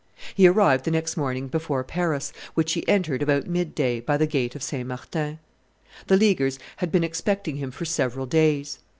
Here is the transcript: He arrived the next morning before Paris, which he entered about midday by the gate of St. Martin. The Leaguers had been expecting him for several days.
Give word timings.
He 0.33 0.47
arrived 0.47 0.85
the 0.85 0.89
next 0.89 1.15
morning 1.15 1.47
before 1.47 1.83
Paris, 1.83 2.33
which 2.55 2.73
he 2.73 2.87
entered 2.87 3.21
about 3.21 3.45
midday 3.45 3.99
by 3.99 4.17
the 4.17 4.25
gate 4.25 4.55
of 4.55 4.63
St. 4.63 4.87
Martin. 4.87 5.37
The 6.07 6.17
Leaguers 6.17 6.57
had 6.77 6.91
been 6.91 7.03
expecting 7.03 7.57
him 7.57 7.69
for 7.69 7.85
several 7.85 8.25
days. 8.25 8.79